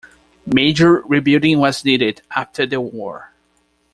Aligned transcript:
Major 0.47 1.01
rebuilding 1.01 1.59
was 1.59 1.85
needed 1.85 2.23
after 2.35 2.65
the 2.65 2.81
war. 2.81 3.35